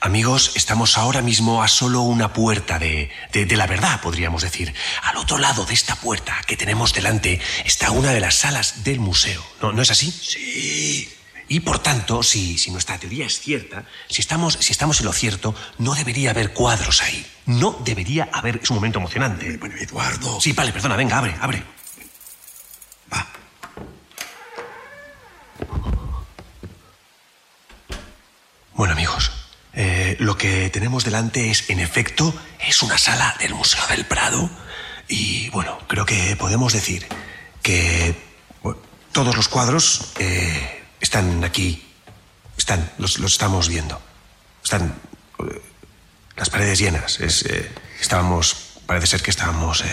Amigos, 0.00 0.52
estamos 0.54 0.98
ahora 0.98 1.22
mismo 1.22 1.62
a 1.62 1.68
solo 1.68 2.02
una 2.02 2.32
puerta 2.32 2.78
de, 2.78 3.10
de, 3.32 3.46
de 3.46 3.56
la 3.56 3.66
verdad, 3.66 4.00
podríamos 4.00 4.42
decir. 4.42 4.74
Al 5.02 5.16
otro 5.16 5.38
lado 5.38 5.64
de 5.64 5.74
esta 5.74 5.96
puerta 5.96 6.36
que 6.46 6.56
tenemos 6.56 6.92
delante 6.92 7.40
está 7.64 7.90
una 7.90 8.12
de 8.12 8.20
las 8.20 8.36
salas 8.36 8.84
del 8.84 9.00
museo. 9.00 9.44
¿No, 9.62 9.72
¿no 9.72 9.82
es 9.82 9.90
así? 9.90 10.10
Sí. 10.10 11.12
Y 11.48 11.60
por 11.60 11.78
tanto, 11.78 12.22
si, 12.22 12.58
si 12.58 12.70
nuestra 12.72 12.98
teoría 12.98 13.26
es 13.26 13.38
cierta, 13.38 13.84
si 14.08 14.20
estamos, 14.20 14.54
si 14.60 14.72
estamos 14.72 15.00
en 15.00 15.06
lo 15.06 15.12
cierto, 15.12 15.54
no 15.78 15.94
debería 15.94 16.30
haber 16.30 16.52
cuadros 16.52 17.02
ahí. 17.02 17.24
No 17.46 17.80
debería 17.84 18.28
haber. 18.32 18.60
Es 18.62 18.70
un 18.70 18.76
momento 18.76 18.98
emocionante. 18.98 19.56
Bueno, 19.56 19.76
Eduardo. 19.76 20.40
Sí, 20.40 20.52
vale, 20.52 20.72
perdona, 20.72 20.96
venga, 20.96 21.18
abre, 21.18 21.36
abre. 21.40 21.62
Va. 23.12 23.26
Bueno, 28.74 28.92
amigos, 28.92 29.30
eh, 29.72 30.15
lo 30.26 30.36
que 30.36 30.68
tenemos 30.70 31.04
delante 31.04 31.50
es, 31.52 31.70
en 31.70 31.78
efecto, 31.78 32.34
es 32.58 32.82
una 32.82 32.98
sala 32.98 33.36
del 33.38 33.54
Museo 33.54 33.86
del 33.86 34.04
Prado. 34.04 34.50
Y 35.06 35.48
bueno, 35.50 35.78
creo 35.86 36.04
que 36.04 36.34
podemos 36.34 36.72
decir 36.72 37.06
que 37.62 38.20
bueno, 38.60 38.80
todos 39.12 39.36
los 39.36 39.48
cuadros 39.48 40.12
eh, 40.18 40.82
están 41.00 41.44
aquí. 41.44 41.86
Están, 42.58 42.90
los, 42.98 43.20
los 43.20 43.32
estamos 43.32 43.68
viendo. 43.68 44.02
Están 44.64 44.98
eh, 45.38 45.62
las 46.34 46.50
paredes 46.50 46.80
llenas. 46.80 47.20
Es, 47.20 47.44
eh, 47.44 47.70
estábamos, 48.00 48.80
parece 48.84 49.06
ser 49.06 49.22
que 49.22 49.30
estábamos, 49.30 49.84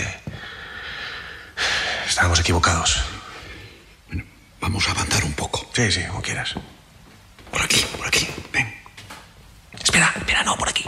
estábamos 2.07 2.39
equivocados. 2.39 3.03
Bueno, 4.07 4.23
vamos 4.59 4.87
a 4.87 4.91
avanzar 4.91 5.23
un 5.25 5.33
poco. 5.33 5.69
Sí, 5.75 5.91
sí, 5.91 6.03
como 6.07 6.23
quieras. 6.23 6.55
Por 7.51 7.61
aquí, 7.61 7.85
por 7.99 8.07
aquí. 8.07 8.27
No, 10.45 10.57
por 10.57 10.69
aquí. 10.69 10.83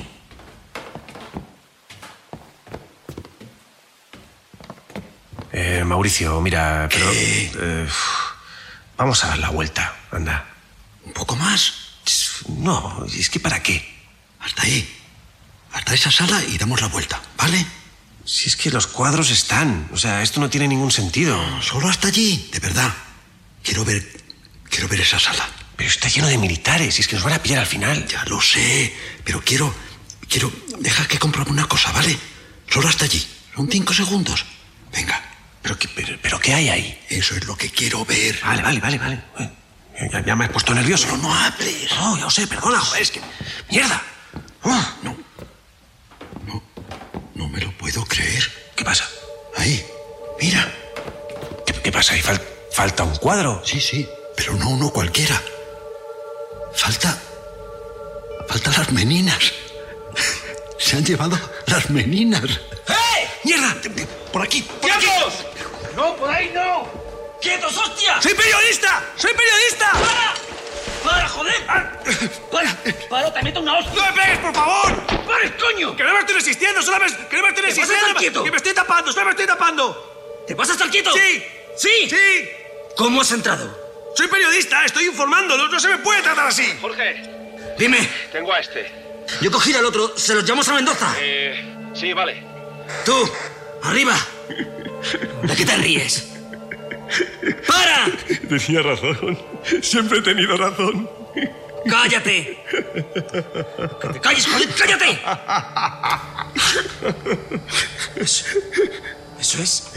Eh, 5.54 5.84
Mauricio, 5.86 6.42
mira, 6.42 6.90
pero... 6.92 7.10
eh, 7.14 7.88
vamos 8.98 9.24
a 9.24 9.28
dar 9.28 9.38
la 9.38 9.50
vuelta, 9.50 9.96
anda. 10.12 10.46
Un 11.06 11.14
poco 11.14 11.36
más. 11.38 11.74
No, 12.50 13.06
es 13.06 13.30
que 13.30 13.40
¿para 13.40 13.64
qué? 13.64 13.84
Hasta 14.42 14.64
ahí. 14.64 15.02
Hasta 15.72 15.94
esa 15.94 16.12
sala 16.12 16.44
y 16.44 16.58
damos 16.58 16.82
la 16.82 16.88
vuelta, 16.88 17.22
¿vale? 17.38 17.66
Si 18.25 18.50
es 18.50 18.56
que 18.58 18.72
los 18.72 18.88
cuadros 18.88 19.30
están, 19.30 19.90
o 19.94 19.98
sea, 19.98 20.22
esto 20.22 20.40
no 20.42 20.50
tiene 20.50 20.68
ningún 20.68 20.92
sentido. 20.92 21.40
Solo 21.62 21.88
hasta 21.88 22.10
allí, 22.10 22.50
de 22.52 22.60
verdad. 22.60 22.94
Quiero 23.64 23.86
ver. 23.86 24.24
Quiero 24.70 24.88
ver 24.90 25.02
esa 25.02 25.20
sala. 25.20 25.48
Pero 25.75 25.89
está 25.89 26.08
lleno 26.08 26.27
de 26.27 26.38
militares, 26.38 26.98
y 26.98 27.01
es 27.01 27.08
que 27.08 27.15
nos 27.15 27.24
van 27.25 27.34
a 27.34 27.41
pillar 27.44 27.60
al 27.60 27.65
final. 27.67 28.08
Ya 28.08 28.24
lo 28.25 28.41
sé, 28.41 28.94
pero 29.24 29.41
quiero. 29.44 29.74
Quiero. 30.29 30.51
Dejar 30.79 31.08
que 31.08 31.20
compruebe 31.20 31.51
una 31.51 31.67
cosa, 31.67 31.91
¿vale? 31.91 32.17
Solo 32.70 32.88
hasta 32.88 33.05
allí. 33.05 33.25
Son 33.55 33.70
cinco 33.70 33.94
segundos. 33.94 34.46
Venga, 34.91 35.22
¿Pero 35.62 35.77
qué, 35.79 35.88
pero, 35.96 36.17
pero 36.22 36.39
qué 36.39 36.53
hay 36.53 36.70
ahí? 36.70 37.00
eso 37.10 37.36
es 37.36 37.46
lo 37.46 37.55
que 37.58 37.70
quiero 37.72 38.05
ver. 38.05 38.39
Vale, 38.44 38.62
vale, 38.62 38.79
vale, 38.79 38.98
vale. 39.00 39.24
Ya, 40.12 40.24
ya 40.24 40.36
me 40.36 40.46
has 40.46 40.51
puesto 40.51 40.74
nervioso. 40.75 41.05
Pero 41.08 41.17
no 41.17 41.34
hables. 41.34 41.89
No, 41.91 42.17
ya 42.17 42.24
lo 42.25 42.29
sé, 42.29 42.46
perdona, 42.48 42.79
joder, 42.79 43.01
es 43.01 43.12
que... 43.12 43.22
¡Mierda! 43.72 44.01
Ah, 44.63 44.96
No. 45.03 45.17
No. 46.46 46.63
No 47.34 47.50
me 47.50 47.60
lo 47.62 47.72
puedo 47.77 48.05
creer. 48.05 48.51
¿Qué 48.75 48.84
pasa? 48.86 49.10
Ahí. 49.58 49.84
Mira. 50.39 50.72
¿Qué, 51.65 51.74
qué 51.82 51.91
pasa? 51.91 52.13
¿Ahí 52.13 52.22
fal- 52.22 52.41
falta 52.72 53.03
un 53.03 53.15
cuadro? 53.17 53.62
Sí, 53.65 53.79
sí. 53.82 54.08
Pero 54.38 54.53
no 54.55 54.70
uno 54.70 54.89
cualquiera. 54.91 55.41
Falta. 56.75 57.17
Faltan 58.48 58.74
las 58.77 58.91
meninas. 58.91 59.53
Se 60.77 60.98
han 60.98 61.05
llevado 61.05 61.39
las 61.67 61.89
meninas. 61.89 62.44
¡Eh! 62.44 63.29
¡Mierda! 63.44 63.75
Por 64.32 64.44
aquí, 64.44 64.62
por 64.62 64.91
aquí. 64.91 65.08
¡No, 65.96 66.15
por 66.15 66.29
ahí 66.29 66.51
no! 66.53 66.88
¡Quietos, 67.41 67.77
hostia! 67.77 68.22
¡Soy 68.22 68.34
periodista! 68.34 69.03
¡Soy 69.15 69.32
periodista! 69.34 69.91
¡Para! 69.94 70.34
¡Para, 71.03 71.27
joder! 71.29 71.65
¡Para! 72.51 72.77
¡Para, 73.10 73.34
te 73.34 73.44
meto 73.44 73.62
una 73.62 73.79
hostia! 73.79 73.94
¡No 73.94 74.15
me 74.15 74.22
pegues, 74.22 74.39
por 74.39 74.53
favor! 74.53 75.05
¡Para, 75.08 75.58
coño! 75.58 75.96
¡Que 75.96 76.03
no 76.03 76.13
me 76.13 76.20
estoy 76.20 76.36
resistiendo! 76.36 76.82
¡Solamente 76.82 77.27
que 77.27 77.38
no 77.38 77.44
me 77.44 77.50
estoy 77.50 77.63
¿Te 77.63 77.79
vas 77.79 77.89
a 77.89 77.94
resistiendo! 77.94 78.44
¡Que 78.44 78.51
me 78.51 78.58
estoy 78.58 78.74
tapando! 78.74 79.12
¡Solo 79.13 79.25
me 79.25 79.32
estoy 79.32 79.48
tapando! 79.48 80.44
¿Te 80.46 80.53
vas 80.53 80.70
a 80.70 80.74
estar 80.74 80.89
quieto? 80.89 81.12
¡Sí! 81.13 81.46
¿Sí? 81.77 82.10
¡Sí! 82.10 82.50
¿Cómo 82.98 83.22
has 83.22 83.32
entrado? 83.32 83.85
Soy 84.16 84.28
periodista, 84.28 84.86
estoy 84.86 85.06
informando, 85.08 85.58
no, 85.58 85.80
se 85.80 85.90
me 85.90 85.98
puede 85.98 86.22
tratar 86.22 86.48
así. 86.48 86.66
Jorge, 86.80 87.22
Dime, 87.78 88.10
tengo 88.32 88.54
a 88.54 88.60
este. 88.60 88.90
yo 89.42 89.52
cogí 89.52 89.74
al 89.74 89.86
otro, 89.86 90.18
se 90.18 90.34
los 90.34 90.46
llamamos 90.46 90.70
a 90.70 90.74
Mendoza. 90.74 91.14
Eh, 91.20 91.92
sí, 91.94 92.14
vale. 92.14 92.42
Tú, 93.04 93.30
arriba. 93.84 94.16
¿De 95.44 95.56
qué 95.56 95.66
te 95.66 95.76
ríes? 95.76 96.32
¡Para! 97.68 98.06
Tenía 98.48 98.82
razón. 98.82 99.38
Siempre 99.82 100.20
he 100.20 100.22
tenido 100.22 100.56
razón. 100.58 101.10
¡Cállate! 101.90 102.64
¡Que 102.72 104.08
te 104.14 104.22
calles, 104.22 104.48
joder! 104.48 104.70
¡Cállate! 104.76 105.20
Eso, 108.16 108.46
eso 109.40 109.62
es. 109.62 109.88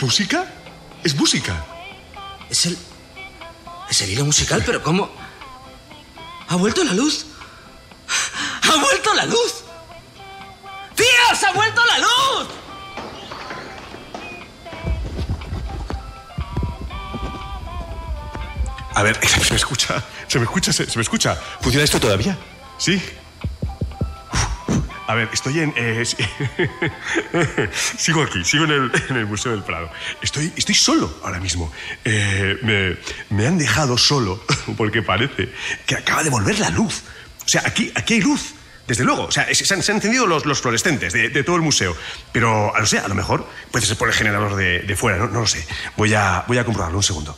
¿Música? 0.00 0.46
Es 1.02 1.14
música. 1.14 1.64
Es 2.48 2.66
el. 2.66 2.78
Es 3.88 4.02
el 4.02 4.10
hilo 4.10 4.24
musical, 4.24 4.62
pero 4.64 4.82
¿cómo? 4.82 5.10
¿Ha 6.48 6.56
vuelto 6.56 6.84
la 6.84 6.92
luz? 6.92 7.26
¡Ha 8.62 8.76
vuelto 8.76 9.14
la 9.14 9.26
luz! 9.26 9.64
¡Tíos! 10.94 11.44
¡Ha 11.44 11.52
vuelto 11.52 11.84
la 11.86 11.98
luz! 11.98 12.48
A 18.94 19.02
ver, 19.02 19.18
se 19.28 19.50
me 19.50 19.56
escucha. 19.56 20.02
Se 20.28 20.38
me 20.38 20.44
escucha, 20.44 20.72
se, 20.72 20.88
se 20.88 20.98
me 20.98 21.02
escucha. 21.02 21.34
¿Funciona 21.60 21.84
esto 21.84 21.98
todavía? 21.98 22.36
¿Sí? 22.78 23.00
A 25.10 25.14
ver, 25.16 25.28
estoy 25.32 25.58
en. 25.58 25.74
eh, 25.74 26.04
sigo 27.98 28.22
aquí, 28.22 28.44
sigo 28.44 28.62
en 28.62 28.92
el, 29.16 29.26
Museo 29.26 29.50
del 29.50 29.64
Prado. 29.64 29.90
Estoy, 30.22 30.52
estoy 30.56 30.76
solo 30.76 31.12
ahora 31.24 31.40
mismo. 31.40 31.72
Eh, 32.04 32.56
me, 32.62 32.96
me 33.36 33.44
han 33.48 33.58
dejado 33.58 33.98
solo 33.98 34.40
porque 34.76 35.02
parece 35.02 35.52
que 35.84 35.96
acaba 35.96 36.22
de 36.22 36.30
volver 36.30 36.60
la 36.60 36.70
luz. 36.70 37.02
O 37.44 37.48
sea, 37.48 37.64
aquí, 37.66 37.90
aquí 37.96 38.14
hay 38.14 38.20
luz. 38.20 38.54
Desde 38.86 39.02
luego, 39.02 39.24
o 39.24 39.32
sea, 39.32 39.52
se 39.52 39.74
han, 39.74 39.80
encendido 39.80 40.28
los, 40.28 40.46
los 40.46 40.60
fluorescentes 40.60 41.12
de, 41.12 41.42
todo 41.42 41.56
el 41.56 41.62
museo. 41.62 41.96
Pero, 42.30 42.72
no 42.78 42.86
sé, 42.86 43.00
a 43.00 43.08
lo 43.08 43.16
mejor 43.16 43.48
puede 43.72 43.86
ser 43.86 43.96
por 43.96 44.06
el 44.06 44.14
generador 44.14 44.54
de, 44.54 44.96
fuera, 44.96 45.18
no, 45.18 45.26
no 45.26 45.40
lo 45.40 45.46
sé. 45.48 45.66
Voy 45.96 46.14
a, 46.14 46.44
voy 46.46 46.58
a 46.58 46.64
comprobarlo, 46.64 46.98
un 46.98 47.02
segundo. 47.02 47.36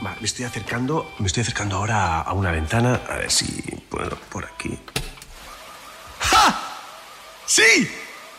Me 0.00 0.26
estoy 0.26 0.44
acercando, 0.44 1.12
me 1.18 1.26
estoy 1.26 1.40
acercando 1.40 1.74
ahora 1.74 2.20
a 2.20 2.32
una 2.34 2.52
ventana, 2.52 3.00
a 3.10 3.16
ver 3.16 3.32
si 3.32 3.75
puedo 3.96 4.16
por 4.28 4.44
aquí. 4.44 4.78
¡Ja! 6.20 6.60
¡Sí! 7.46 7.90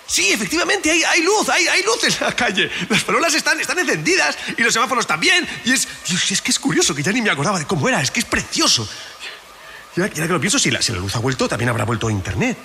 Sí, 0.05 0.31
efectivamente, 0.31 0.89
hay, 0.89 1.03
hay 1.03 1.21
luz, 1.21 1.49
hay, 1.49 1.67
hay 1.67 1.83
luz 1.83 2.01
en 2.03 2.15
la 2.21 2.33
calle. 2.33 2.71
Las 2.87 3.03
farolas 3.03 3.33
están, 3.33 3.59
están 3.59 3.77
encendidas 3.79 4.37
y 4.55 4.61
los 4.61 4.73
semáforos 4.73 5.05
también. 5.05 5.47
Y 5.65 5.73
es, 5.73 5.87
Dios, 6.07 6.31
es 6.31 6.41
que 6.41 6.51
es 6.51 6.59
curioso, 6.59 6.95
que 6.95 7.03
ya 7.03 7.11
ni 7.11 7.21
me 7.21 7.29
acordaba 7.29 7.59
de 7.59 7.65
cómo 7.65 7.89
era, 7.89 8.01
es 8.01 8.11
que 8.11 8.19
es 8.19 8.25
precioso. 8.25 8.87
Y 9.95 10.01
ahora, 10.01 10.13
que 10.13 10.27
lo 10.27 10.39
pienso, 10.39 10.59
si 10.59 10.71
la, 10.71 10.81
si 10.81 10.93
la 10.93 10.99
luz 10.99 11.15
ha 11.15 11.19
vuelto, 11.19 11.49
también 11.49 11.69
habrá 11.69 11.83
vuelto 11.83 12.09
Internet. 12.09 12.57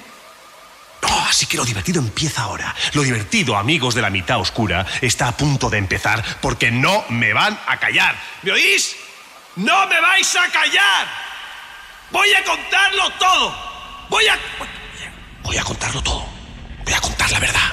Oh, 1.03 1.27
así 1.29 1.47
que 1.47 1.57
lo 1.57 1.65
divertido 1.65 2.01
empieza 2.01 2.43
ahora. 2.43 2.77
Lo 2.93 3.03
divertido, 3.03 3.57
amigos 3.57 3.95
de 3.95 4.03
la 4.03 4.11
mitad 4.11 4.39
oscura, 4.39 4.87
está 5.01 5.29
a 5.29 5.37
punto 5.37 5.69
de 5.69 5.79
empezar 5.79 6.23
porque 6.41 6.71
no 6.71 7.05
me 7.09 7.33
van 7.33 7.59
a 7.67 7.81
callar. 7.81 8.17
¿Me 8.43 8.53
oís? 8.53 8.95
¡No 9.57 9.87
me 9.89 10.01
vais 10.01 10.37
a 10.37 10.49
callar! 10.53 11.32
Voy 12.13 12.29
a 12.35 12.45
contarlo 12.45 13.11
todo. 13.19 13.55
Voy 14.11 14.27
a... 14.27 14.39
Voy 15.43 15.57
a 15.57 15.65
contarlo 15.65 16.03
todo. 16.03 16.25
Voy 16.85 16.93
a 16.93 17.01
contar 17.01 17.31
la 17.31 17.41
verdad. 17.41 17.73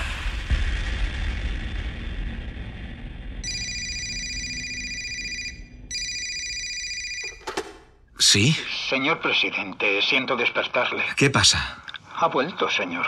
¿Sí? 8.18 8.56
Señor 8.90 9.20
presidente, 9.22 10.02
siento 10.02 10.36
despertarle. 10.36 11.04
¿Qué 11.16 11.30
pasa? 11.30 11.84
Ha 12.16 12.28
vuelto, 12.28 12.70
señor. 12.70 13.06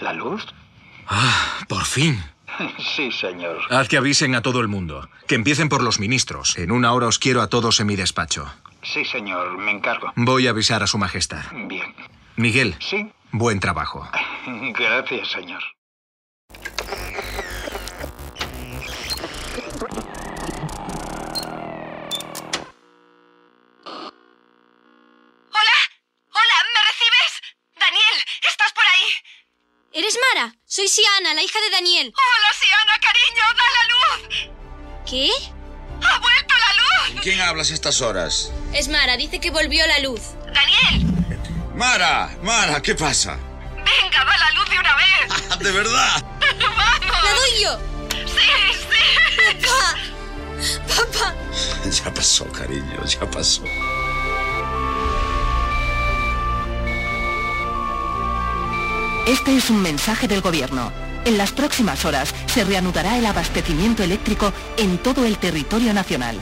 ¿La 0.00 0.12
luz? 0.12 0.44
Ah, 1.06 1.60
por 1.68 1.84
fin. 1.84 2.22
Sí, 2.94 3.10
señor. 3.10 3.58
Haz 3.70 3.88
que 3.88 3.96
avisen 3.96 4.36
a 4.36 4.40
todo 4.40 4.60
el 4.60 4.68
mundo. 4.68 5.08
Que 5.26 5.34
empiecen 5.34 5.68
por 5.68 5.82
los 5.82 5.98
ministros. 5.98 6.56
En 6.56 6.70
una 6.70 6.92
hora 6.92 7.08
os 7.08 7.18
quiero 7.18 7.42
a 7.42 7.48
todos 7.48 7.80
en 7.80 7.88
mi 7.88 7.96
despacho. 7.96 8.46
Sí, 8.84 9.04
señor, 9.04 9.56
me 9.58 9.70
encargo. 9.72 10.12
Voy 10.16 10.46
a 10.46 10.50
avisar 10.50 10.82
a 10.82 10.86
su 10.86 10.98
majestad. 10.98 11.42
Bien. 11.66 11.94
Miguel, 12.36 12.76
Sí. 12.80 13.10
buen 13.32 13.60
trabajo. 13.60 14.08
Gracias, 14.46 15.28
señor. 15.28 15.62
Hola, 25.50 25.78
hola, 26.32 26.56
¿me 26.74 26.80
recibes? 26.88 27.32
Daniel, 27.76 28.16
¿estás 28.48 28.72
por 28.72 28.84
ahí? 28.84 29.04
¿Eres 29.92 30.18
Mara? 30.34 30.54
Soy 30.66 30.88
Siana, 30.88 31.34
la 31.34 31.42
hija 31.42 31.60
de 31.60 31.70
Daniel. 31.70 32.12
Hola, 32.14 32.50
Siana, 32.58 32.98
cariño, 33.00 33.44
da 33.56 33.66
la 33.76 33.84
luz. 33.94 34.50
¿Qué? 35.08 35.30
¡Ha 36.06 36.18
vuelto 36.18 36.54
la 36.54 36.72
luz! 36.82 37.14
¿Con 37.14 37.22
quién 37.22 37.40
hablas 37.40 37.70
a 37.70 37.74
estas 37.74 38.00
horas? 38.00 38.52
Es 38.74 38.88
Mara, 38.88 39.16
dice 39.16 39.38
que 39.38 39.50
volvió 39.50 39.86
la 39.86 40.00
luz. 40.00 40.20
Daniel, 40.52 41.06
Mara, 41.76 42.36
Mara, 42.42 42.82
¿qué 42.82 42.94
pasa? 42.94 43.38
venga, 43.76 44.24
da 44.24 44.36
la 44.36 44.50
luz 44.52 44.68
de 44.70 44.78
una 44.78 44.96
vez. 44.96 45.58
¿De 45.60 45.72
verdad? 45.72 46.24
¡Vamos! 46.76 47.24
¡La 47.24 47.34
doy 47.34 47.62
yo! 47.62 47.78
Sí, 48.26 48.50
sí. 48.90 49.62
¡Papá! 49.62 49.96
¡Papá! 50.88 51.34
Ya 52.04 52.12
pasó, 52.12 52.46
cariño, 52.50 53.04
ya 53.04 53.30
pasó. 53.30 53.62
Este 59.26 59.56
es 59.56 59.70
un 59.70 59.80
mensaje 59.82 60.26
del 60.26 60.40
gobierno. 60.40 60.92
En 61.24 61.38
las 61.38 61.52
próximas 61.52 62.04
horas 62.04 62.34
se 62.52 62.64
reanudará 62.64 63.16
el 63.16 63.26
abastecimiento 63.26 64.02
eléctrico 64.02 64.52
en 64.76 64.98
todo 64.98 65.24
el 65.24 65.38
territorio 65.38 65.94
nacional. 65.94 66.38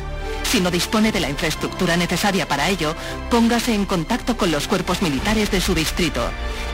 Si 0.52 0.60
no 0.60 0.70
dispone 0.70 1.12
de 1.12 1.20
la 1.20 1.30
infraestructura 1.30 1.96
necesaria 1.96 2.46
para 2.46 2.68
ello, 2.68 2.94
póngase 3.30 3.72
en 3.72 3.86
contacto 3.86 4.36
con 4.36 4.50
los 4.50 4.68
cuerpos 4.68 5.00
militares 5.00 5.50
de 5.50 5.62
su 5.62 5.74
distrito. 5.74 6.20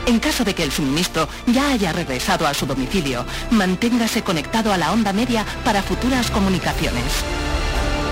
En 0.05 0.19
caso 0.19 0.43
de 0.43 0.53
que 0.53 0.63
el 0.63 0.71
suministro 0.73 1.29
ya 1.47 1.69
haya 1.69 1.93
regresado 1.93 2.45
a 2.45 2.53
su 2.53 2.65
domicilio, 2.65 3.25
manténgase 3.51 4.21
conectado 4.21 4.73
a 4.73 4.77
la 4.77 4.91
onda 4.91 5.13
media 5.13 5.45
para 5.63 5.81
futuras 5.81 6.29
comunicaciones. 6.29 7.05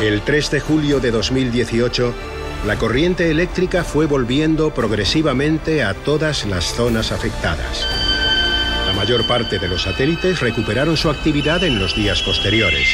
El 0.01 0.21
3 0.21 0.51
de 0.51 0.59
julio 0.61 1.01
de 1.01 1.11
2018, 1.11 2.13
la 2.65 2.77
corriente 2.77 3.29
eléctrica 3.29 3.83
fue 3.83 4.05
volviendo 4.05 4.73
progresivamente 4.73 5.83
a 5.83 5.93
todas 5.95 6.45
las 6.45 6.75
zonas 6.75 7.11
afectadas. 7.11 7.85
La 8.85 8.93
mayor 8.93 9.27
parte 9.27 9.59
de 9.59 9.67
los 9.67 9.81
satélites 9.81 10.39
recuperaron 10.39 10.95
su 10.95 11.09
actividad 11.09 11.61
en 11.65 11.77
los 11.77 11.93
días 11.93 12.21
posteriores. 12.21 12.87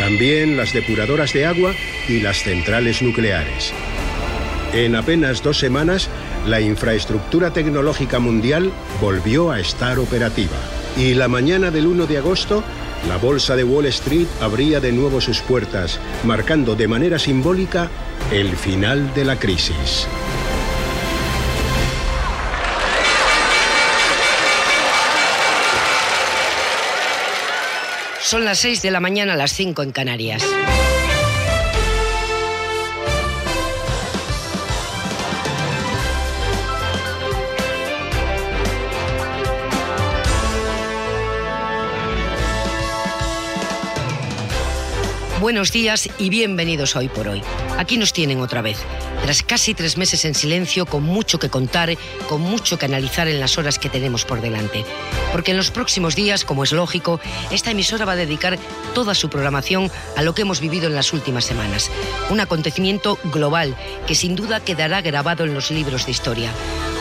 También 0.00 0.56
las 0.56 0.72
depuradoras 0.72 1.32
de 1.32 1.46
agua 1.46 1.74
y 2.08 2.20
las 2.20 2.42
centrales 2.42 3.02
nucleares. 3.02 3.72
En 4.72 4.96
apenas 4.96 5.42
dos 5.42 5.58
semanas, 5.58 6.08
la 6.46 6.60
infraestructura 6.60 7.52
tecnológica 7.52 8.18
mundial 8.18 8.70
volvió 9.00 9.50
a 9.50 9.60
estar 9.60 9.98
operativa. 9.98 10.56
Y 10.96 11.14
la 11.14 11.28
mañana 11.28 11.70
del 11.70 11.86
1 11.86 12.06
de 12.06 12.18
agosto, 12.18 12.62
la 13.08 13.16
bolsa 13.16 13.56
de 13.56 13.64
Wall 13.64 13.86
Street 13.86 14.26
abría 14.40 14.80
de 14.80 14.92
nuevo 14.92 15.20
sus 15.20 15.40
puertas, 15.40 15.98
marcando 16.24 16.74
de 16.74 16.88
manera 16.88 17.18
simbólica 17.18 17.88
el 18.32 18.56
final 18.56 19.14
de 19.14 19.24
la 19.24 19.38
crisis. 19.38 20.06
Son 28.20 28.44
las 28.44 28.58
6 28.58 28.82
de 28.82 28.90
la 28.90 29.00
mañana, 29.00 29.36
las 29.36 29.52
5 29.52 29.82
en 29.82 29.92
Canarias. 29.92 30.44
Buenos 45.40 45.70
días 45.70 46.08
y 46.18 46.30
bienvenidos 46.30 46.96
a 46.96 46.98
Hoy 46.98 47.08
por 47.08 47.28
Hoy. 47.28 47.42
Aquí 47.78 47.96
nos 47.96 48.12
tienen 48.12 48.40
otra 48.40 48.60
vez. 48.60 48.78
Tras 49.22 49.44
casi 49.44 49.72
tres 49.72 49.96
meses 49.96 50.24
en 50.24 50.34
silencio, 50.34 50.84
con 50.84 51.04
mucho 51.04 51.38
que 51.38 51.48
contar, 51.48 51.96
con 52.28 52.40
mucho 52.40 52.76
que 52.76 52.86
analizar 52.86 53.28
en 53.28 53.38
las 53.38 53.56
horas 53.56 53.78
que 53.78 53.88
tenemos 53.88 54.24
por 54.24 54.40
delante. 54.40 54.84
Porque 55.30 55.52
en 55.52 55.56
los 55.56 55.70
próximos 55.70 56.16
días, 56.16 56.44
como 56.44 56.64
es 56.64 56.72
lógico, 56.72 57.20
esta 57.52 57.70
emisora 57.70 58.04
va 58.04 58.12
a 58.12 58.16
dedicar 58.16 58.58
toda 58.94 59.14
su 59.14 59.30
programación 59.30 59.92
a 60.16 60.22
lo 60.22 60.34
que 60.34 60.42
hemos 60.42 60.60
vivido 60.60 60.88
en 60.88 60.96
las 60.96 61.12
últimas 61.12 61.44
semanas. 61.44 61.88
Un 62.30 62.40
acontecimiento 62.40 63.16
global 63.24 63.76
que 64.08 64.16
sin 64.16 64.34
duda 64.34 64.58
quedará 64.58 65.02
grabado 65.02 65.44
en 65.44 65.54
los 65.54 65.70
libros 65.70 66.06
de 66.06 66.10
historia. 66.10 66.50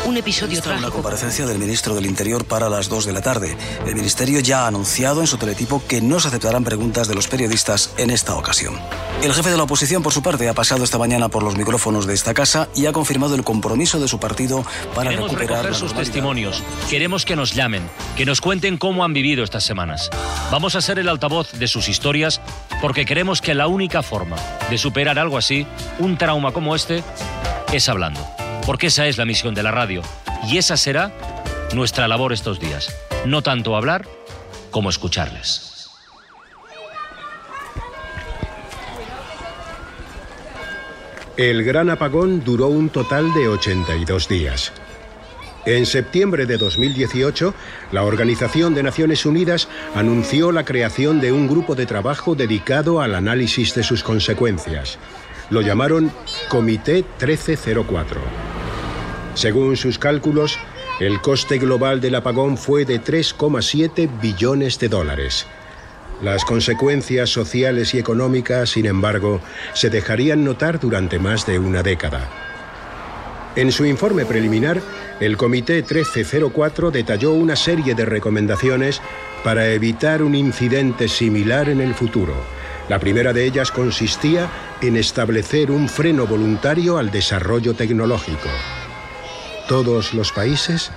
Un 0.05 0.15
episodio 0.15 0.53
Está 0.57 0.69
una 0.69 0.77
trágico. 0.79 1.01
comparecencia 1.01 1.45
del 1.45 1.59
ministro 1.59 1.93
del 1.93 2.05
Interior 2.05 2.45
para 2.45 2.69
las 2.69 2.87
2 2.87 3.05
de 3.05 3.11
la 3.13 3.21
tarde. 3.21 3.57
El 3.85 3.95
ministerio 3.95 4.39
ya 4.39 4.63
ha 4.63 4.67
anunciado 4.67 5.19
en 5.19 5.27
su 5.27 5.37
teletipo 5.37 5.83
que 5.85 5.99
no 5.99 6.19
se 6.21 6.29
aceptarán 6.29 6.63
preguntas 6.63 7.09
de 7.09 7.15
los 7.15 7.27
periodistas 7.27 7.91
en 7.97 8.09
esta 8.09 8.35
ocasión. 8.35 8.79
El 9.21 9.33
jefe 9.33 9.49
de 9.49 9.57
la 9.57 9.63
oposición, 9.63 10.03
por 10.03 10.13
su 10.13 10.21
parte, 10.21 10.47
ha 10.47 10.53
pasado 10.53 10.85
esta 10.85 10.97
mañana 10.97 11.27
por 11.27 11.43
los 11.43 11.57
micrófonos 11.57 12.05
de 12.07 12.13
esta 12.13 12.33
casa 12.33 12.69
y 12.73 12.85
ha 12.85 12.93
confirmado 12.93 13.35
el 13.35 13.43
compromiso 13.43 13.99
de 13.99 14.07
su 14.07 14.17
partido 14.17 14.63
para 14.95 15.09
Queremos 15.09 15.31
recuperar 15.31 15.57
recoger 15.65 15.73
sus 15.73 15.81
normalidad. 15.89 16.05
testimonios. 16.05 16.63
Queremos 16.89 17.25
que 17.25 17.35
nos 17.35 17.53
llamen, 17.53 17.83
que 18.15 18.25
nos 18.25 18.39
cuenten 18.39 18.77
cómo 18.77 19.03
han 19.03 19.11
vivido 19.11 19.43
estas 19.43 19.65
semanas. 19.65 20.09
Vamos 20.51 20.75
a 20.75 20.81
ser 20.81 20.99
el 20.99 21.09
altavoz 21.09 21.51
de 21.51 21.67
sus 21.67 21.89
historias 21.89 22.39
porque 22.81 23.05
creemos 23.05 23.41
que 23.41 23.53
la 23.53 23.67
única 23.67 24.01
forma 24.03 24.37
de 24.69 24.77
superar 24.77 25.19
algo 25.19 25.37
así, 25.37 25.67
un 25.99 26.17
trauma 26.17 26.53
como 26.53 26.75
este, 26.75 27.03
es 27.73 27.89
hablando. 27.89 28.25
Porque 28.67 28.87
esa 28.87 29.07
es 29.07 29.17
la 29.17 29.23
misión 29.23 29.55
de 29.55 29.63
la 29.63 29.71
radio 29.71 30.01
y 30.45 30.57
esa 30.57 30.75
será 30.75 31.13
nuestra 31.73 32.05
labor 32.09 32.33
estos 32.33 32.59
días. 32.59 32.93
No 33.25 33.41
tanto 33.41 33.77
hablar 33.77 34.05
como 34.71 34.89
escucharles. 34.89 35.89
El 41.37 41.63
gran 41.63 41.89
apagón 41.89 42.43
duró 42.43 42.67
un 42.67 42.89
total 42.89 43.33
de 43.33 43.47
82 43.47 44.27
días. 44.27 44.73
En 45.65 45.85
septiembre 45.85 46.45
de 46.45 46.57
2018, 46.57 47.53
la 47.93 48.03
Organización 48.03 48.75
de 48.75 48.83
Naciones 48.83 49.25
Unidas 49.25 49.69
anunció 49.95 50.51
la 50.51 50.65
creación 50.65 51.21
de 51.21 51.31
un 51.31 51.47
grupo 51.47 51.73
de 51.73 51.85
trabajo 51.85 52.35
dedicado 52.35 52.99
al 52.99 53.15
análisis 53.15 53.73
de 53.75 53.83
sus 53.83 54.03
consecuencias. 54.03 54.99
Lo 55.51 55.61
llamaron 55.61 56.11
Comité 56.49 57.05
1304. 57.21 58.46
Según 59.37 59.77
sus 59.77 59.99
cálculos, 59.99 60.57
el 60.99 61.21
coste 61.21 61.59
global 61.59 62.01
del 62.01 62.15
apagón 62.15 62.57
fue 62.57 62.85
de 62.85 62.99
3,7 62.99 64.09
billones 64.19 64.79
de 64.79 64.89
dólares. 64.89 65.45
Las 66.23 66.43
consecuencias 66.43 67.29
sociales 67.29 67.93
y 67.93 67.99
económicas, 67.99 68.71
sin 68.71 68.87
embargo, 68.87 69.39
se 69.73 69.91
dejarían 69.91 70.43
notar 70.43 70.79
durante 70.79 71.19
más 71.19 71.45
de 71.45 71.59
una 71.59 71.83
década. 71.83 72.27
En 73.55 73.71
su 73.71 73.85
informe 73.85 74.25
preliminar, 74.25 74.81
el 75.19 75.37
Comité 75.37 75.83
1304 75.83 76.89
detalló 76.89 77.33
una 77.33 77.55
serie 77.55 77.93
de 77.93 78.05
recomendaciones 78.05 79.03
para 79.43 79.67
evitar 79.67 80.23
un 80.23 80.33
incidente 80.33 81.07
similar 81.07 81.69
en 81.69 81.81
el 81.81 81.93
futuro. 81.93 82.33
La 82.89 82.97
primera 82.97 83.33
de 83.33 83.45
ellas 83.45 83.69
consistía 83.69 84.49
en 84.81 84.97
establecer 84.97 85.69
un 85.69 85.87
freno 85.87 86.25
voluntario 86.25 86.97
al 86.97 87.11
desarrollo 87.11 87.75
tecnológico. 87.75 88.49
Todos 89.67 90.13
los 90.13 90.31
países 90.31 90.91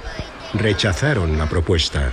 rechazaron 0.55 1.37
la 1.39 1.49
propuesta. 1.49 2.13